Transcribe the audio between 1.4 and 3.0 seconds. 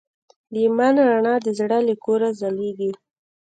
د زړه له کوره ځلېږي.